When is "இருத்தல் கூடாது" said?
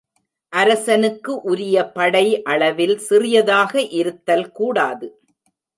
3.91-5.07